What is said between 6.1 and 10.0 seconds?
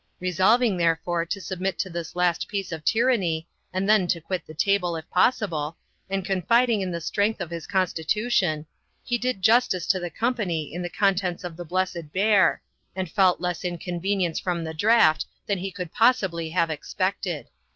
confiding in the strength of his constitution, he did justice to